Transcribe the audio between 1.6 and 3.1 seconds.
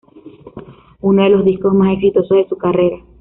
más exitosos de su carrera.